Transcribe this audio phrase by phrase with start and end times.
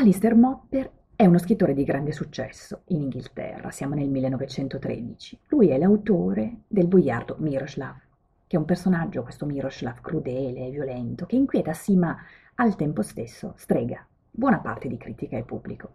[0.00, 5.40] Alistair Mopper è uno scrittore di grande successo in Inghilterra, siamo nel 1913.
[5.48, 7.96] Lui è l'autore del boiardo Miroslav,
[8.46, 12.16] che è un personaggio, questo Miroslav, crudele e violento, che inquieta sì ma
[12.54, 15.92] al tempo stesso strega buona parte di critica e pubblico.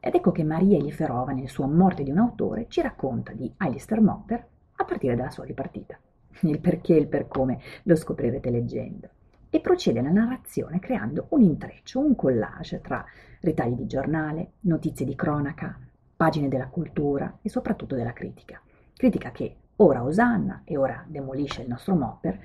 [0.00, 4.00] Ed ecco che Maria Eliferova, nel suo Morte di un autore, ci racconta di Alistair
[4.00, 4.46] Mopper
[4.76, 6.00] a partire dalla sua ripartita.
[6.40, 9.10] Il perché e il per come lo scoprirete leggendo
[9.56, 13.02] e procede la narrazione creando un intreccio, un collage tra
[13.40, 15.78] ritagli di giornale, notizie di cronaca,
[16.14, 18.60] pagine della cultura e soprattutto della critica.
[18.94, 22.38] Critica che ora osanna e ora demolisce il nostro Mopper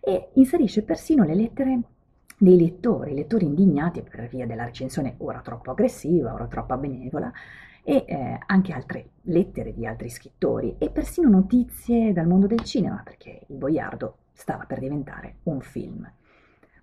[0.00, 1.80] e inserisce persino le lettere
[2.38, 7.30] dei lettori, lettori indignati per via della recensione ora troppo aggressiva, ora troppo benevola,
[7.82, 13.02] e eh, anche altre lettere di altri scrittori e persino notizie dal mondo del cinema,
[13.04, 16.10] perché il Boiardo stava per diventare un film.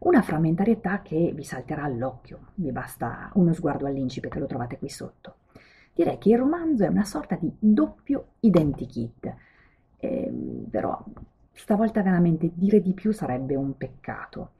[0.04, 5.36] Una frammentarietà che vi salterà all'occhio, vi basta uno sguardo all'incipit, lo trovate qui sotto.
[5.94, 9.36] Direi che il romanzo è una sorta di doppio identikit,
[9.98, 11.04] eh, però
[11.52, 14.54] stavolta veramente dire di più sarebbe un peccato.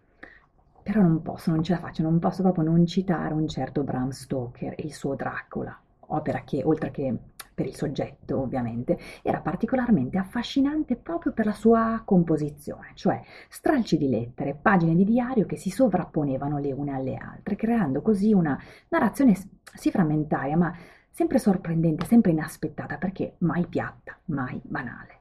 [0.84, 4.10] Però non posso, non ce la faccio, non posso proprio non citare un certo Bram
[4.10, 5.76] Stoker e il suo Dracula,
[6.10, 7.18] opera che, oltre che
[7.54, 14.10] per il soggetto ovviamente, era particolarmente affascinante proprio per la sua composizione, cioè stralci di
[14.10, 19.36] lettere, pagine di diario che si sovrapponevano le une alle altre, creando così una narrazione
[19.74, 20.74] sì frammentaria, ma
[21.10, 25.20] sempre sorprendente, sempre inaspettata, perché mai piatta, mai banale.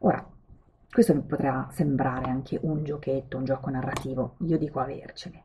[0.00, 0.26] Ora,
[0.90, 5.44] questo mi potrà sembrare anche un giochetto, un gioco narrativo, io dico avercene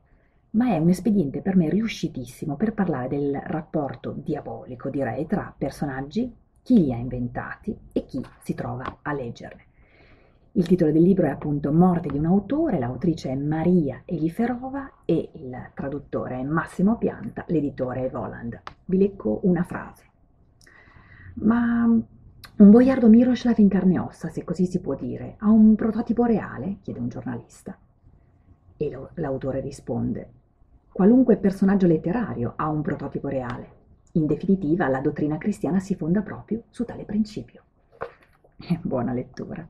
[0.51, 6.33] ma è un espediente per me riuscitissimo per parlare del rapporto diabolico, direi, tra personaggi,
[6.63, 9.63] chi li ha inventati e chi si trova a leggerne.
[10.53, 15.29] Il titolo del libro è appunto Morte di un autore, l'autrice è Maria Eliferova e
[15.33, 18.59] il traduttore è Massimo Pianta, l'editore è Voland.
[18.85, 20.05] Vi leggo una frase.
[21.35, 25.75] Ma un boiardo Miroslav in carne e ossa, se così si può dire, ha un
[25.75, 26.77] prototipo reale?
[26.81, 27.77] chiede un giornalista.
[28.75, 30.31] E l'autore risponde,
[30.99, 33.69] Qualunque personaggio letterario ha un prototipo reale.
[34.15, 37.63] In definitiva, la dottrina cristiana si fonda proprio su tale principio.
[38.83, 39.65] Buona lettura.